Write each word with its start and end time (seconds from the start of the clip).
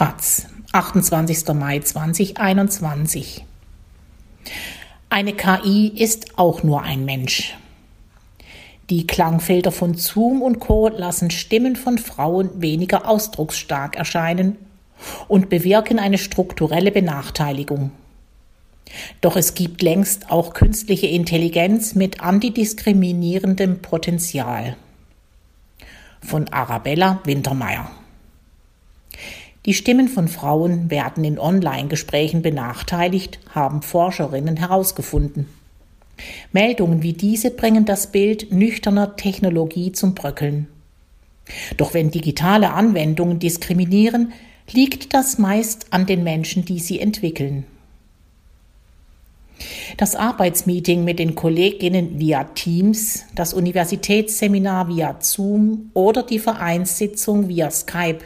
Taz, 0.00 0.46
28. 0.72 1.52
Mai 1.52 1.80
2021. 1.80 3.44
Eine 5.10 5.34
KI 5.34 5.88
ist 5.88 6.38
auch 6.38 6.62
nur 6.62 6.80
ein 6.80 7.04
Mensch. 7.04 7.54
Die 8.88 9.06
Klangfilter 9.06 9.70
von 9.72 9.92
Zoom 9.92 10.40
und 10.40 10.58
Co. 10.58 10.88
lassen 10.88 11.30
Stimmen 11.30 11.76
von 11.76 11.98
Frauen 11.98 12.62
weniger 12.62 13.06
ausdrucksstark 13.06 13.94
erscheinen 13.96 14.56
und 15.28 15.50
bewirken 15.50 15.98
eine 15.98 16.16
strukturelle 16.16 16.92
Benachteiligung. 16.92 17.90
Doch 19.20 19.36
es 19.36 19.52
gibt 19.52 19.82
längst 19.82 20.30
auch 20.30 20.54
künstliche 20.54 21.08
Intelligenz 21.08 21.94
mit 21.94 22.22
antidiskriminierendem 22.22 23.82
Potenzial. 23.82 24.78
Von 26.22 26.48
Arabella 26.48 27.20
Wintermeyer 27.24 27.90
die 29.66 29.74
Stimmen 29.74 30.08
von 30.08 30.28
Frauen 30.28 30.90
werden 30.90 31.22
in 31.22 31.38
Online-Gesprächen 31.38 32.40
benachteiligt, 32.40 33.38
haben 33.54 33.82
Forscherinnen 33.82 34.56
herausgefunden. 34.56 35.46
Meldungen 36.52 37.02
wie 37.02 37.12
diese 37.12 37.50
bringen 37.50 37.84
das 37.84 38.10
Bild 38.10 38.52
nüchterner 38.52 39.16
Technologie 39.16 39.92
zum 39.92 40.14
Bröckeln. 40.14 40.66
Doch 41.76 41.94
wenn 41.94 42.10
digitale 42.10 42.72
Anwendungen 42.72 43.38
diskriminieren, 43.38 44.32
liegt 44.70 45.12
das 45.14 45.38
meist 45.38 45.92
an 45.92 46.06
den 46.06 46.22
Menschen, 46.22 46.64
die 46.64 46.78
sie 46.78 47.00
entwickeln. 47.00 47.64
Das 49.98 50.16
Arbeitsmeeting 50.16 51.04
mit 51.04 51.18
den 51.18 51.34
Kolleginnen 51.34 52.18
via 52.18 52.44
Teams, 52.44 53.24
das 53.34 53.52
Universitätsseminar 53.52 54.88
via 54.88 55.16
Zoom 55.20 55.90
oder 55.92 56.22
die 56.22 56.38
Vereinssitzung 56.38 57.48
via 57.48 57.70
Skype 57.70 58.20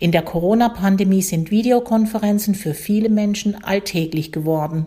in 0.00 0.12
der 0.12 0.22
Corona-Pandemie 0.22 1.22
sind 1.22 1.50
Videokonferenzen 1.50 2.54
für 2.54 2.74
viele 2.74 3.08
Menschen 3.08 3.62
alltäglich 3.64 4.32
geworden. 4.32 4.86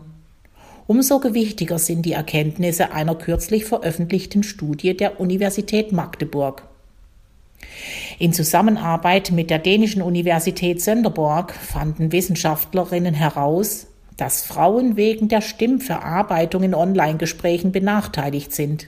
Umso 0.87 1.19
gewichtiger 1.19 1.77
sind 1.77 2.03
die 2.05 2.13
Erkenntnisse 2.13 2.91
einer 2.91 3.15
kürzlich 3.15 3.65
veröffentlichten 3.65 4.43
Studie 4.43 4.97
der 4.97 5.19
Universität 5.19 5.91
Magdeburg. 5.91 6.63
In 8.17 8.33
Zusammenarbeit 8.33 9.31
mit 9.31 9.49
der 9.49 9.59
dänischen 9.59 10.01
Universität 10.01 10.81
Sönderborg 10.81 11.53
fanden 11.53 12.11
Wissenschaftlerinnen 12.11 13.13
heraus, 13.13 13.87
dass 14.17 14.43
Frauen 14.43 14.97
wegen 14.97 15.29
der 15.29 15.41
Stimmverarbeitung 15.41 16.63
in 16.63 16.73
Online-Gesprächen 16.73 17.71
benachteiligt 17.71 18.53
sind. 18.53 18.87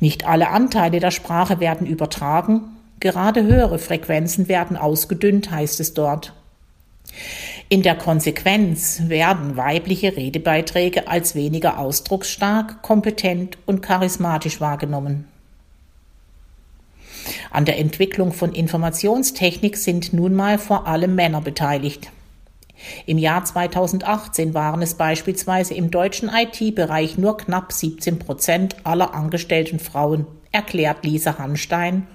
Nicht 0.00 0.26
alle 0.26 0.48
Anteile 0.48 0.98
der 0.98 1.12
Sprache 1.12 1.60
werden 1.60 1.86
übertragen, 1.86 2.73
Gerade 3.04 3.42
höhere 3.42 3.78
Frequenzen 3.78 4.48
werden 4.48 4.78
ausgedünnt, 4.78 5.50
heißt 5.50 5.78
es 5.78 5.92
dort. 5.92 6.32
In 7.68 7.82
der 7.82 7.96
Konsequenz 7.96 9.02
werden 9.08 9.58
weibliche 9.58 10.16
Redebeiträge 10.16 11.06
als 11.06 11.34
weniger 11.34 11.78
ausdrucksstark, 11.78 12.80
kompetent 12.80 13.58
und 13.66 13.82
charismatisch 13.82 14.58
wahrgenommen. 14.62 15.28
An 17.50 17.66
der 17.66 17.78
Entwicklung 17.78 18.32
von 18.32 18.54
Informationstechnik 18.54 19.76
sind 19.76 20.14
nun 20.14 20.34
mal 20.34 20.56
vor 20.56 20.86
allem 20.86 21.14
Männer 21.14 21.42
beteiligt. 21.42 22.10
Im 23.04 23.18
Jahr 23.18 23.44
2018 23.44 24.54
waren 24.54 24.80
es 24.80 24.94
beispielsweise 24.94 25.74
im 25.74 25.90
deutschen 25.90 26.30
IT-Bereich 26.30 27.18
nur 27.18 27.36
knapp 27.36 27.70
17 27.70 28.18
Prozent 28.18 28.76
aller 28.84 29.12
angestellten 29.12 29.78
Frauen, 29.78 30.26
erklärt 30.52 31.04
Lisa 31.04 31.36
Hanstein, 31.36 32.06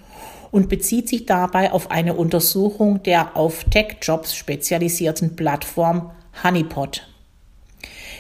und 0.52 0.70
bezieht 0.70 1.10
sich 1.10 1.26
dabei 1.26 1.72
auf 1.72 1.92
eine 1.92 2.14
Untersuchung 2.16 3.04
der 3.04 3.36
auf 3.36 3.64
Tech-Jobs 3.66 4.36
spezialisierten 4.36 5.36
Plattform 5.36 6.12
Honeypot. 6.44 7.08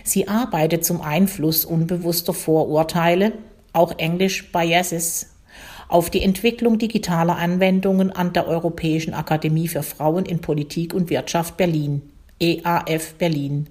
Sie 0.04 0.28
arbeitet 0.28 0.86
zum 0.86 1.02
Einfluss 1.02 1.66
unbewusster 1.66 2.34
Vorurteile, 2.34 3.34
auch 3.74 3.98
Englisch 3.98 4.52
Biases, 4.52 5.28
auf 5.88 6.10
die 6.10 6.22
Entwicklung 6.22 6.78
digitaler 6.78 7.38
Anwendungen 7.38 8.12
an 8.12 8.32
der 8.34 8.48
Europäischen 8.48 9.14
Akademie 9.14 9.68
für 9.68 9.84
Frauen 9.84 10.26
in 10.26 10.40
Politik 10.40 10.94
und 10.94 11.10
Wirtschaft 11.10 11.58
Berlin, 11.58 12.04
EAF 12.40 13.16
Berlin, 13.16 13.68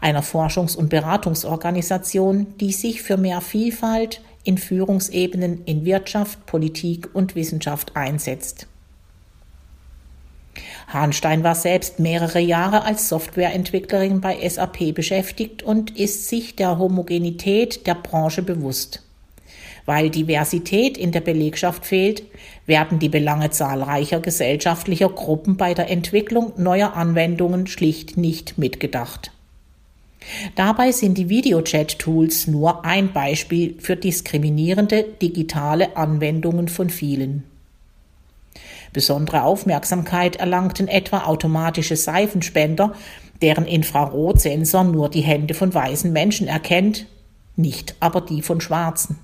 einer 0.00 0.22
Forschungs- 0.22 0.76
und 0.76 0.90
Beratungsorganisation, 0.90 2.58
die 2.58 2.72
sich 2.72 3.02
für 3.02 3.16
mehr 3.16 3.40
Vielfalt, 3.40 4.20
in 4.44 4.58
Führungsebenen 4.58 5.64
in 5.64 5.84
Wirtschaft, 5.84 6.46
Politik 6.46 7.08
und 7.14 7.34
Wissenschaft 7.34 7.96
einsetzt. 7.96 8.66
Hahnstein 10.88 11.44
war 11.44 11.54
selbst 11.54 11.98
mehrere 11.98 12.40
Jahre 12.40 12.82
als 12.82 13.08
Softwareentwicklerin 13.08 14.20
bei 14.20 14.48
SAP 14.48 14.94
beschäftigt 14.94 15.62
und 15.62 15.96
ist 15.96 16.28
sich 16.28 16.56
der 16.56 16.78
Homogenität 16.78 17.86
der 17.86 17.94
Branche 17.94 18.42
bewusst. 18.42 19.02
Weil 19.84 20.10
Diversität 20.10 20.98
in 20.98 21.12
der 21.12 21.20
Belegschaft 21.20 21.86
fehlt, 21.86 22.22
werden 22.66 22.98
die 22.98 23.08
Belange 23.08 23.50
zahlreicher 23.50 24.20
gesellschaftlicher 24.20 25.08
Gruppen 25.08 25.56
bei 25.56 25.72
der 25.72 25.90
Entwicklung 25.90 26.52
neuer 26.56 26.94
Anwendungen 26.94 27.66
schlicht 27.66 28.16
nicht 28.16 28.58
mitgedacht. 28.58 29.30
Dabei 30.54 30.92
sind 30.92 31.16
die 31.16 31.28
Videochat-Tools 31.28 32.48
nur 32.48 32.84
ein 32.84 33.12
Beispiel 33.12 33.76
für 33.78 33.96
diskriminierende 33.96 35.04
digitale 35.22 35.96
Anwendungen 35.96 36.68
von 36.68 36.90
vielen. 36.90 37.44
Besondere 38.92 39.42
Aufmerksamkeit 39.42 40.36
erlangten 40.36 40.88
etwa 40.88 41.24
automatische 41.24 41.96
Seifenspender, 41.96 42.94
deren 43.42 43.66
Infrarotsensor 43.66 44.84
nur 44.84 45.08
die 45.08 45.20
Hände 45.20 45.54
von 45.54 45.72
weißen 45.72 46.12
Menschen 46.12 46.48
erkennt, 46.48 47.06
nicht 47.56 47.94
aber 48.00 48.20
die 48.20 48.42
von 48.42 48.60
Schwarzen. 48.60 49.18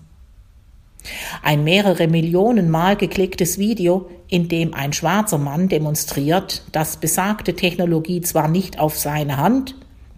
Ein 1.43 1.65
mehrere 1.65 2.09
Millionen 2.09 2.71
Mal 2.71 2.97
geklicktes 2.97 3.59
Video, 3.59 4.09
in 4.29 4.49
dem 4.49 4.73
ein 4.73 4.93
schwarzer 4.93 5.39
Mann 5.39 5.69
demonstriert, 5.69 6.63
dass 6.73 6.97
besagte 6.97 7.55
Technologie 7.55 8.21
zwar 8.23 8.49
nicht 8.49 8.79
auf 8.79 8.99
seine 8.99 9.37
Hand, 9.37 9.75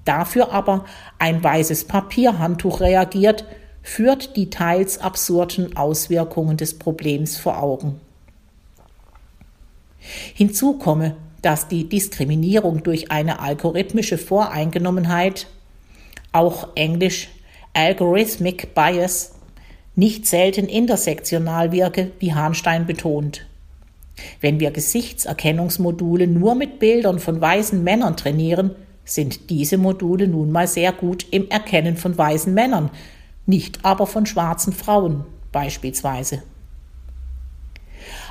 dafür 0.06 0.52
aber 0.52 0.84
ein 1.18 1.42
weißes 1.42 1.84
Papierhandtuch 1.84 2.80
reagiert, 2.80 3.44
führt 3.82 4.36
die 4.36 4.50
teils 4.50 4.98
absurden 4.98 5.76
Auswirkungen 5.76 6.56
des 6.56 6.78
Problems 6.78 7.36
vor 7.36 7.62
Augen. 7.62 8.00
Hinzu 10.34 10.74
komme, 10.74 11.16
dass 11.42 11.68
die 11.68 11.88
Diskriminierung 11.88 12.82
durch 12.82 13.10
eine 13.10 13.40
algorithmische 13.40 14.18
Voreingenommenheit, 14.18 15.46
auch 16.32 16.68
englisch 16.74 17.28
Algorithmic 17.74 18.74
Bias, 18.74 19.34
nicht 19.94 20.26
selten 20.26 20.66
intersektional 20.66 21.72
wirke, 21.72 22.10
wie 22.18 22.34
Hahnstein 22.34 22.86
betont. 22.86 23.46
Wenn 24.40 24.60
wir 24.60 24.70
Gesichtserkennungsmodule 24.70 26.26
nur 26.26 26.54
mit 26.54 26.78
Bildern 26.78 27.18
von 27.18 27.40
weißen 27.40 27.82
Männern 27.82 28.16
trainieren, 28.16 28.74
sind 29.06 29.48
diese 29.48 29.78
Module 29.78 30.28
nun 30.28 30.52
mal 30.52 30.66
sehr 30.66 30.92
gut 30.92 31.26
im 31.30 31.48
Erkennen 31.48 31.96
von 31.96 32.18
weißen 32.18 32.52
Männern, 32.52 32.90
nicht 33.46 33.84
aber 33.84 34.06
von 34.06 34.26
schwarzen 34.26 34.74
Frauen 34.74 35.24
beispielsweise. 35.52 36.42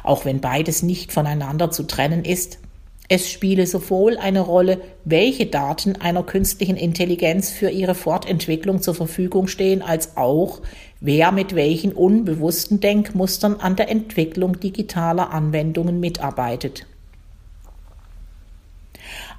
Auch 0.04 0.26
wenn 0.26 0.42
beides 0.42 0.84
nicht 0.84 1.12
voneinander 1.12 1.72
zu 1.72 1.84
trennen 1.84 2.24
ist, 2.24 2.60
es 3.08 3.30
spiele 3.30 3.68
sowohl 3.68 4.18
eine 4.18 4.40
Rolle, 4.40 4.82
welche 5.04 5.46
Daten 5.46 5.96
einer 5.96 6.24
künstlichen 6.24 6.76
Intelligenz 6.76 7.52
für 7.52 7.70
ihre 7.70 7.94
Fortentwicklung 7.94 8.82
zur 8.82 8.96
Verfügung 8.96 9.48
stehen, 9.48 9.84
als 9.84 10.18
auch, 10.18 10.62
wer 11.02 11.32
mit 11.32 11.54
welchen 11.54 11.94
unbewussten 11.94 12.80
Denkmustern 12.80 13.58
an 13.60 13.76
der 13.76 13.90
Entwicklung 13.90 14.60
digitaler 14.60 15.32
Anwendungen 15.32 16.00
mitarbeitet. 16.00 16.88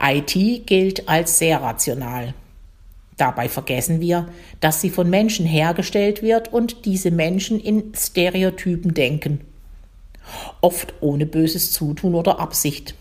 IT 0.01 0.67
gilt 0.67 1.09
als 1.09 1.39
sehr 1.39 1.61
rational. 1.63 2.35
Dabei 3.17 3.49
vergessen 3.49 4.01
wir, 4.01 4.29
dass 4.61 4.81
sie 4.81 4.91
von 4.91 5.09
Menschen 5.09 5.47
hergestellt 5.47 6.23
wird 6.23 6.53
und 6.53 6.85
diese 6.85 7.11
Menschen 7.11 7.59
in 7.59 7.93
Stereotypen 7.95 8.93
denken. 8.93 9.41
Oft 10.61 10.95
ohne 11.01 11.25
böses 11.25 11.73
Zutun 11.73 12.15
oder 12.15 12.41
Absicht. 12.41 12.95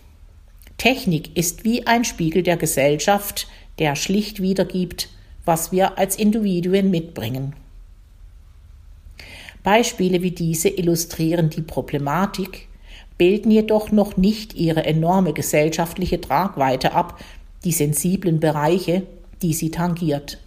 Technik 0.78 1.36
ist 1.36 1.64
wie 1.64 1.86
ein 1.88 2.06
Spiegel 2.06 2.44
der 2.44 2.58
Gesellschaft, 2.58 3.48
der 3.80 3.96
schlicht 3.96 4.42
wiedergibt, 4.42 5.10
was 5.44 5.72
wir 5.72 5.98
als 5.98 6.16
Individuen 6.16 6.92
mitbringen. 6.92 7.56
Beispiele 9.64 10.22
wie 10.22 10.32
diese 10.32 10.70
illustrieren 10.70 11.50
die 11.50 11.62
Problematik, 11.62 12.68
bilden 13.18 13.52
jedoch 13.52 13.92
noch 13.92 14.18
nicht 14.18 14.54
ihre 14.56 14.86
enorme 14.86 15.34
gesellschaftliche 15.34 16.20
Tragweite 16.20 16.94
ab, 16.94 17.20
die 17.64 17.72
sensiblen 17.72 18.40
Bereiche, 18.40 19.04
die 19.42 19.54
sie 19.54 19.72
tangiert. 19.72 20.40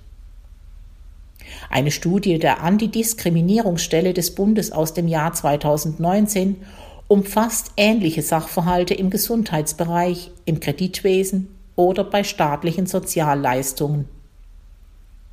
Eine 1.70 1.91
Studie 1.91 2.38
der 2.38 2.62
Antidiskriminierungsstelle 2.62 4.12
des 4.12 4.35
Bundes 4.35 4.70
aus 4.70 4.94
dem 4.94 5.09
Jahr 5.09 5.32
2019 5.32 6.56
umfasst 7.09 7.73
ähnliche 7.76 8.23
Sachverhalte 8.23 8.94
im 8.94 9.09
Gesundheitsbereich, 9.09 10.31
im 10.44 10.61
Kreditwesen 10.61 11.49
oder 11.75 12.05
bei 12.05 12.23
staatlichen 12.23 12.87
Sozialleistungen. 12.87 14.06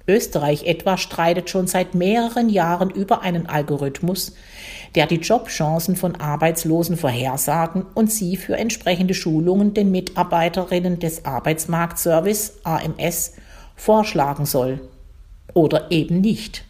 Österreich 0.08 0.66
etwa 0.66 0.98
streitet 0.98 1.50
schon 1.50 1.68
seit 1.68 1.96
mehreren 1.96 2.50
Jahren 2.50 2.92
über 2.92 3.22
einen 3.22 3.48
Algorithmus, 3.48 4.34
der 4.94 5.08
die 5.08 5.16
Jobchancen 5.16 5.96
von 5.96 6.16
Arbeitslosen 6.16 6.96
vorhersagen 6.96 7.86
und 7.96 8.12
sie 8.12 8.38
für 8.38 8.56
entsprechende 8.56 9.16
Schulungen 9.16 9.74
den 9.74 9.92
Mitarbeiterinnen 9.92 11.00
des 11.00 11.26
Arbeitsmarktservice 11.26 12.60
AMS 12.64 13.34
vorschlagen 13.76 14.46
soll. 14.46 14.80
Oder 15.54 15.92
eben 15.92 16.22
nicht. 16.22 16.66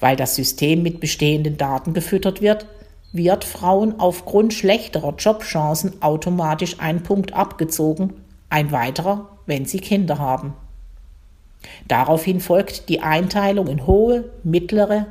Weil 0.00 0.16
das 0.16 0.36
System 0.36 0.82
mit 0.82 1.00
bestehenden 1.00 1.58
Daten 1.58 1.92
gefüttert 1.92 2.40
wird, 2.40 2.66
wird 3.12 3.44
Frauen 3.44 3.98
aufgrund 4.00 4.54
schlechterer 4.54 5.14
Jobchancen 5.16 6.00
automatisch 6.00 6.76
ein 6.78 7.02
Punkt 7.02 7.34
abgezogen, 7.34 8.14
ein 8.48 8.72
weiterer, 8.72 9.28
wenn 9.46 9.66
sie 9.66 9.80
Kinder 9.80 10.18
haben. 10.18 10.54
Daraufhin 11.88 12.40
folgt 12.40 12.88
die 12.88 13.00
Einteilung 13.00 13.66
in 13.66 13.86
hohe, 13.86 14.30
mittlere 14.42 15.06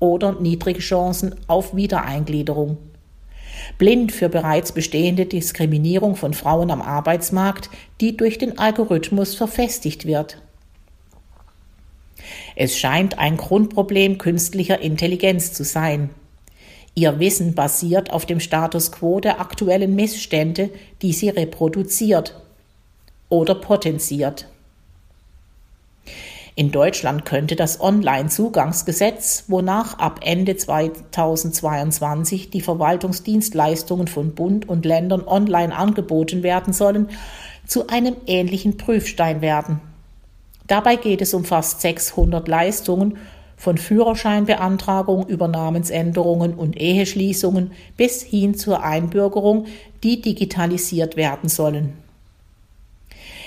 oder 0.00 0.32
niedrige 0.32 0.80
Chancen 0.80 1.34
auf 1.46 1.74
Wiedereingliederung. 1.74 2.76
Blind 3.78 4.12
für 4.12 4.28
bereits 4.28 4.72
bestehende 4.72 5.26
Diskriminierung 5.26 6.16
von 6.16 6.34
Frauen 6.34 6.70
am 6.70 6.82
Arbeitsmarkt, 6.82 7.70
die 8.00 8.16
durch 8.16 8.38
den 8.38 8.58
Algorithmus 8.58 9.34
verfestigt 9.34 10.06
wird. 10.06 10.38
Es 12.56 12.76
scheint 12.76 13.18
ein 13.18 13.36
Grundproblem 13.36 14.18
künstlicher 14.18 14.80
Intelligenz 14.80 15.52
zu 15.52 15.64
sein. 15.64 16.10
Ihr 16.94 17.18
Wissen 17.18 17.54
basiert 17.54 18.12
auf 18.12 18.24
dem 18.24 18.38
Status 18.38 18.92
quo 18.92 19.18
der 19.20 19.40
aktuellen 19.40 19.96
Missstände, 19.96 20.70
die 21.02 21.12
sie 21.12 21.28
reproduziert 21.28 22.40
oder 23.28 23.56
potenziert. 23.56 24.46
In 26.56 26.70
Deutschland 26.70 27.24
könnte 27.24 27.56
das 27.56 27.80
Online-Zugangsgesetz, 27.80 29.44
wonach 29.48 29.98
ab 29.98 30.20
Ende 30.22 30.56
2022 30.56 32.50
die 32.50 32.60
Verwaltungsdienstleistungen 32.60 34.06
von 34.06 34.36
Bund 34.36 34.68
und 34.68 34.86
Ländern 34.86 35.26
online 35.26 35.76
angeboten 35.76 36.44
werden 36.44 36.72
sollen, 36.72 37.08
zu 37.66 37.88
einem 37.88 38.14
ähnlichen 38.26 38.76
Prüfstein 38.76 39.40
werden. 39.40 39.80
Dabei 40.68 40.94
geht 40.94 41.22
es 41.22 41.34
um 41.34 41.44
fast 41.44 41.80
600 41.80 42.46
Leistungen, 42.46 43.18
von 43.56 43.78
Führerscheinbeantragung 43.78 45.26
über 45.26 45.48
Namensänderungen 45.48 46.54
und 46.54 46.78
Eheschließungen 46.78 47.72
bis 47.96 48.22
hin 48.22 48.54
zur 48.54 48.82
Einbürgerung, 48.82 49.66
die 50.02 50.20
digitalisiert 50.20 51.16
werden 51.16 51.48
sollen. 51.48 52.03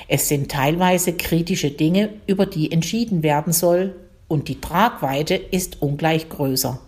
Es 0.08 0.28
sind 0.28 0.50
teilweise 0.52 1.14
kritische 1.14 1.72
Dinge, 1.72 2.10
über 2.28 2.46
die 2.46 2.72
entschieden 2.72 3.24
werden 3.24 3.54
soll, 3.54 3.96
und 4.28 4.50
die 4.50 4.60
Tragweite 4.60 5.36
ist 5.36 5.82
ungleich 5.82 6.30
größer. 6.30 6.80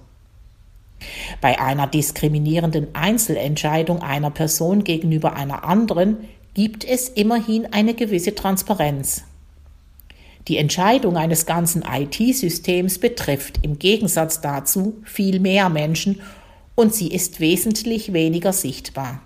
Bei 1.40 1.60
einer 1.60 1.88
diskriminierenden 1.88 2.94
Einzelentscheidung 2.94 4.02
einer 4.02 4.32
Person 4.32 4.84
gegenüber 4.84 5.36
einer 5.36 5.64
anderen 5.64 6.18
gibt 6.54 6.84
es 6.84 7.08
immerhin 7.08 7.72
eine 7.72 7.94
gewisse 7.94 8.36
Transparenz. 8.36 9.24
Die 10.48 10.58
Entscheidung 10.58 11.16
eines 11.16 11.46
ganzen 11.46 11.84
IT-Systems 11.84 12.98
betrifft 12.98 13.60
im 13.62 13.80
Gegensatz 13.80 14.42
dazu 14.42 14.98
viel 15.04 15.40
mehr 15.40 15.70
Menschen 15.70 16.22
und 16.76 16.94
sie 16.94 17.10
ist 17.10 17.40
wesentlich 17.40 18.14
weniger 18.14 18.52
sichtbar. 18.52 19.22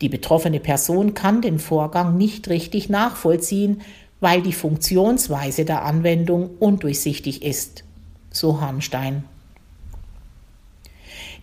Die 0.00 0.08
betroffene 0.08 0.60
Person 0.60 1.14
kann 1.14 1.42
den 1.42 1.58
Vorgang 1.58 2.16
nicht 2.16 2.48
richtig 2.48 2.88
nachvollziehen, 2.88 3.82
weil 4.20 4.42
die 4.42 4.52
Funktionsweise 4.52 5.64
der 5.64 5.84
Anwendung 5.84 6.50
undurchsichtig 6.58 7.42
ist, 7.42 7.84
so 8.30 8.60
Harnstein. 8.60 9.24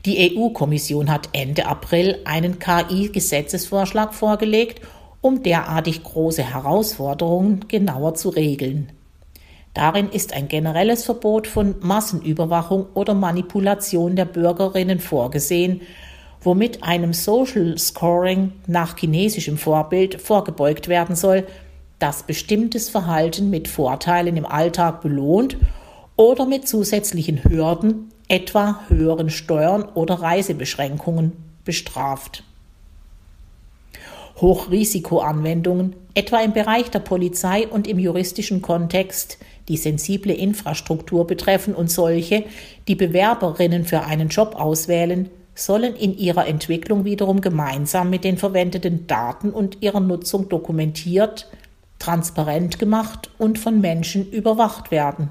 Die 0.05 0.35
EU-Kommission 0.37 1.09
hat 1.09 1.29
Ende 1.31 1.65
April 1.65 2.19
einen 2.25 2.59
KI-Gesetzesvorschlag 2.59 4.13
vorgelegt, 4.13 4.81
um 5.21 5.43
derartig 5.43 6.03
große 6.03 6.43
Herausforderungen 6.43 7.69
genauer 7.69 8.15
zu 8.15 8.29
regeln. 8.29 8.91
Darin 9.73 10.09
ist 10.09 10.33
ein 10.33 10.49
generelles 10.49 11.05
Verbot 11.05 11.47
von 11.47 11.75
Massenüberwachung 11.79 12.87
oder 12.93 13.13
Manipulation 13.13 14.15
der 14.15 14.25
Bürgerinnen 14.25 14.99
vorgesehen, 14.99 15.81
womit 16.43 16.83
einem 16.83 17.13
Social 17.13 17.77
Scoring 17.77 18.51
nach 18.67 18.97
chinesischem 18.97 19.57
Vorbild 19.57 20.21
vorgebeugt 20.21 20.87
werden 20.87 21.15
soll, 21.15 21.47
das 21.99 22.23
bestimmtes 22.23 22.89
Verhalten 22.89 23.49
mit 23.49 23.67
Vorteilen 23.67 24.35
im 24.35 24.45
Alltag 24.45 25.01
belohnt 25.01 25.57
oder 26.15 26.45
mit 26.45 26.67
zusätzlichen 26.67 27.43
Hürden, 27.43 28.11
etwa 28.27 28.81
höheren 28.89 29.29
Steuern 29.29 29.83
oder 29.83 30.15
Reisebeschränkungen, 30.15 31.31
bestraft. 31.63 32.43
Hochrisikoanwendungen, 34.37 35.95
etwa 36.15 36.41
im 36.41 36.53
Bereich 36.53 36.89
der 36.91 36.99
Polizei 36.99 37.67
und 37.67 37.87
im 37.87 37.99
juristischen 37.99 38.61
Kontext, 38.61 39.37
die 39.69 39.77
sensible 39.77 40.33
Infrastruktur 40.33 41.25
betreffen 41.25 41.73
und 41.73 41.89
solche, 41.89 42.43
die 42.87 42.95
Bewerberinnen 42.95 43.85
für 43.85 44.01
einen 44.01 44.27
Job 44.27 44.55
auswählen, 44.55 45.29
sollen 45.55 45.95
in 45.95 46.17
ihrer 46.17 46.47
Entwicklung 46.47 47.05
wiederum 47.05 47.41
gemeinsam 47.41 48.09
mit 48.09 48.23
den 48.23 48.37
verwendeten 48.37 49.07
Daten 49.07 49.51
und 49.51 49.81
ihrer 49.81 49.99
Nutzung 49.99 50.49
dokumentiert, 50.49 51.49
transparent 51.99 52.79
gemacht 52.79 53.29
und 53.37 53.59
von 53.59 53.79
Menschen 53.79 54.29
überwacht 54.29 54.91
werden. 54.91 55.29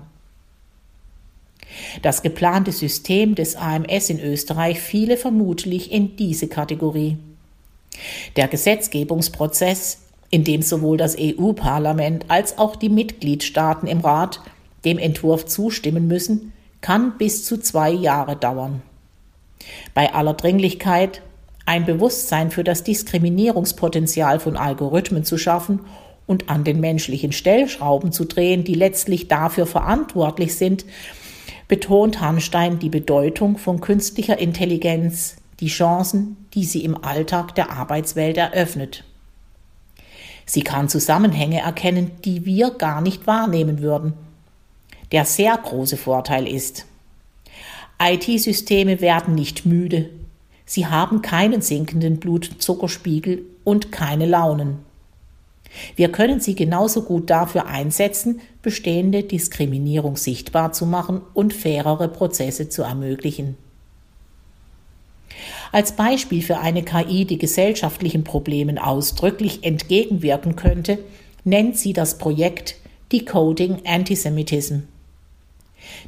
Das 2.03 2.23
geplante 2.23 2.73
System 2.73 3.35
des 3.35 3.57
AMS 3.57 4.11
in 4.11 4.21
Österreich 4.21 4.81
fiele 4.81 5.17
vermutlich 5.17 5.91
in 5.91 6.17
diese 6.17 6.49
Kategorie. 6.49 7.17
Der 8.37 8.49
Gesetzgebungsprozess, 8.49 9.99
in 10.31 10.45
dem 10.45 10.63
sowohl 10.63 10.97
das 10.97 11.17
EU-Parlament 11.19 12.27
als 12.29 12.59
auch 12.59 12.77
die 12.77 12.89
Mitgliedstaaten 12.89 13.87
im 13.87 14.01
Rat 14.01 14.41
dem 14.85 14.99
Entwurf 14.99 15.47
zustimmen 15.47 16.09
müssen, 16.09 16.53
kann 16.81 17.17
bis 17.19 17.45
zu 17.45 17.59
zwei 17.59 17.91
Jahre 17.91 18.37
dauern. 18.37 18.83
Bei 19.95 20.15
aller 20.15 20.35
Dringlichkeit 20.35 21.23
ein 21.67 21.85
Bewusstsein 21.87 22.51
für 22.51 22.65
das 22.65 22.85
Diskriminierungspotenzial 22.85 24.41
von 24.41 24.57
Algorithmen 24.57 25.25
zu 25.25 25.39
schaffen 25.39 25.81
und 26.27 26.49
an 26.49 26.65
den 26.65 26.81
menschlichen 26.81 27.33
Stellschrauben 27.33 28.13
zu 28.13 28.25
drehen, 28.25 28.65
die 28.65 28.75
letztlich 28.75 29.29
dafür 29.29 29.67
verantwortlich 29.67 30.57
sind, 30.57 30.85
betont 31.69 32.21
Hanstein 32.21 32.79
die 32.79 32.89
Bedeutung 32.89 33.59
von 33.59 33.81
künstlicher 33.81 34.39
Intelligenz, 34.39 35.37
die 35.61 35.69
Chancen, 35.69 36.37
die 36.55 36.65
sie 36.65 36.85
im 36.85 37.03
Alltag 37.05 37.55
der 37.55 37.71
Arbeitswelt 37.71 38.37
eröffnet. 38.37 39.05
Sie 40.45 40.63
kann 40.63 40.89
Zusammenhänge 40.89 41.61
erkennen, 41.61 42.11
die 42.25 42.45
wir 42.45 42.71
gar 42.73 43.01
nicht 43.01 43.27
wahrnehmen 43.27 43.81
würden. 43.81 44.15
Der 45.13 45.25
sehr 45.25 45.57
große 45.57 45.97
Vorteil 45.97 46.49
ist, 46.49 46.87
IT-Systeme 48.05 49.01
werden 49.01 49.35
nicht 49.35 49.65
müde. 49.65 50.11
Sie 50.65 50.87
haben 50.87 51.23
keinen 51.23 51.61
sinkenden 51.61 52.19
Blutzuckerspiegel 52.19 53.45
und 53.63 53.93
keine 53.93 54.27
Launen. 54.27 54.79
Wir 55.97 56.11
können 56.11 56.41
sie 56.41 56.55
genauso 56.55 57.03
gut 57.03 57.31
dafür 57.31 57.67
einsetzen, 57.67 58.41
bestehende 58.61 59.23
Diskriminierung 59.23 60.17
sichtbar 60.17 60.73
zu 60.73 60.85
machen 60.85 61.21
und 61.35 61.55
fairere 61.55 62.09
Prozesse 62.09 62.69
zu 62.69 62.83
ermöglichen. 62.83 63.57
Als 65.71 65.93
Beispiel 65.93 66.43
für 66.43 66.59
eine 66.59 66.83
KI, 66.83 67.25
die 67.25 67.39
gesellschaftlichen 67.39 68.25
Problemen 68.25 68.79
ausdrücklich 68.79 69.65
entgegenwirken 69.65 70.57
könnte, 70.57 70.99
nennt 71.45 71.79
sie 71.79 71.93
das 71.93 72.19
Projekt 72.19 72.77
Decoding 73.13 73.83
Antisemitism. 73.87 74.81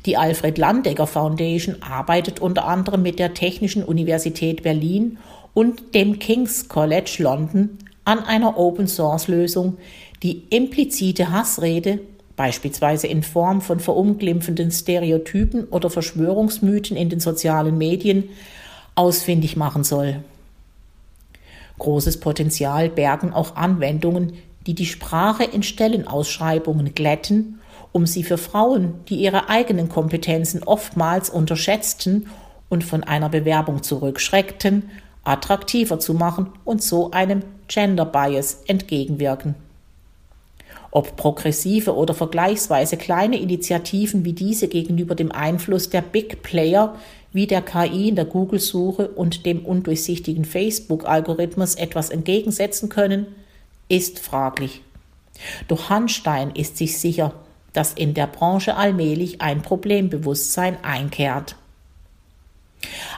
Die 0.06 0.18
Alfred 0.18 0.58
Landecker 0.58 1.06
Foundation 1.06 1.76
arbeitet 1.80 2.40
unter 2.40 2.66
anderem 2.66 3.02
mit 3.02 3.18
der 3.18 3.32
Technischen 3.32 3.82
Universität 3.82 4.62
Berlin 4.62 5.18
und 5.54 5.94
dem 5.94 6.18
King's 6.18 6.68
College 6.68 7.16
London 7.20 7.78
an 8.04 8.18
einer 8.18 8.58
Open-Source-Lösung, 8.58 9.78
die 10.22 10.42
implizite 10.50 11.32
Hassrede, 11.32 12.00
beispielsweise 12.36 13.06
in 13.06 13.22
Form 13.22 13.62
von 13.62 13.80
verunglimpfenden 13.80 14.70
Stereotypen 14.70 15.64
oder 15.68 15.88
Verschwörungsmythen 15.88 16.96
in 16.96 17.08
den 17.08 17.20
sozialen 17.20 17.78
Medien, 17.78 18.24
ausfindig 18.96 19.56
machen 19.56 19.84
soll. 19.84 20.22
Großes 21.78 22.20
Potenzial 22.20 22.90
bergen 22.90 23.32
auch 23.32 23.56
Anwendungen, 23.56 24.34
die 24.66 24.74
die 24.74 24.86
Sprache 24.86 25.44
in 25.44 25.62
Stellenausschreibungen 25.62 26.94
glätten 26.94 27.60
um 27.94 28.06
sie 28.06 28.24
für 28.24 28.38
Frauen, 28.38 28.94
die 29.08 29.14
ihre 29.14 29.48
eigenen 29.48 29.88
Kompetenzen 29.88 30.64
oftmals 30.64 31.30
unterschätzten 31.30 32.26
und 32.68 32.82
von 32.82 33.04
einer 33.04 33.28
Bewerbung 33.28 33.84
zurückschreckten, 33.84 34.90
attraktiver 35.22 36.00
zu 36.00 36.12
machen 36.12 36.50
und 36.64 36.82
so 36.82 37.12
einem 37.12 37.42
Gender 37.68 38.04
Bias 38.04 38.64
entgegenwirken. 38.66 39.54
Ob 40.90 41.14
progressive 41.14 41.94
oder 41.94 42.14
vergleichsweise 42.14 42.96
kleine 42.96 43.38
Initiativen 43.38 44.24
wie 44.24 44.32
diese 44.32 44.66
gegenüber 44.66 45.14
dem 45.14 45.30
Einfluss 45.30 45.88
der 45.88 46.02
Big 46.02 46.42
Player 46.42 46.96
wie 47.32 47.46
der 47.46 47.62
KI 47.62 48.08
in 48.08 48.16
der 48.16 48.24
Google-Suche 48.24 49.06
und 49.06 49.46
dem 49.46 49.64
undurchsichtigen 49.64 50.44
Facebook-Algorithmus 50.44 51.76
etwas 51.76 52.10
entgegensetzen 52.10 52.88
können, 52.88 53.26
ist 53.88 54.18
fraglich. 54.18 54.82
Doch 55.68 55.90
Hanstein 55.90 56.50
ist 56.50 56.76
sich 56.76 56.98
sicher, 56.98 57.34
dass 57.74 57.92
in 57.92 58.14
der 58.14 58.26
Branche 58.26 58.76
allmählich 58.76 59.42
ein 59.42 59.60
Problembewusstsein 59.60 60.82
einkehrt. 60.82 61.56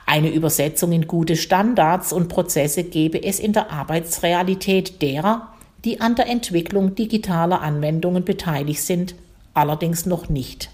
Eine 0.07 0.31
Übersetzung 0.31 0.93
in 0.93 1.07
gute 1.07 1.37
Standards 1.37 2.13
und 2.13 2.29
Prozesse 2.29 2.85
gebe 2.85 3.23
es 3.23 3.39
in 3.39 3.53
der 3.53 3.71
Arbeitsrealität 3.71 5.03
derer, 5.03 5.53
die 5.85 6.01
an 6.01 6.17
der 6.17 6.29
Entwicklung 6.29 6.95
digitaler 6.97 7.61
Anwendungen 7.61 8.25
beteiligt 8.25 8.83
sind, 8.83 9.15
allerdings 9.55 10.07
noch 10.07 10.29
nicht. 10.29 10.71